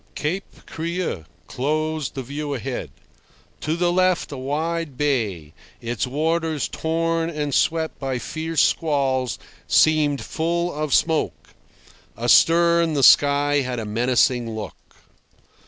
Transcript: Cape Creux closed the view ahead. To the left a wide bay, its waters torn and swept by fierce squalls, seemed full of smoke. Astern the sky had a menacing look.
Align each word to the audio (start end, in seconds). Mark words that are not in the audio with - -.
Cape 0.15 0.65
Creux 0.65 1.25
closed 1.45 2.15
the 2.15 2.23
view 2.23 2.55
ahead. 2.55 2.89
To 3.59 3.75
the 3.75 3.91
left 3.91 4.31
a 4.31 4.37
wide 4.37 4.97
bay, 4.97 5.53
its 5.79 6.07
waters 6.07 6.67
torn 6.67 7.29
and 7.29 7.53
swept 7.53 7.99
by 7.99 8.17
fierce 8.17 8.63
squalls, 8.63 9.37
seemed 9.67 10.19
full 10.21 10.73
of 10.73 10.91
smoke. 10.95 11.49
Astern 12.17 12.93
the 12.95 13.03
sky 13.03 13.57
had 13.57 13.77
a 13.77 13.85
menacing 13.85 14.55
look. 14.55 14.95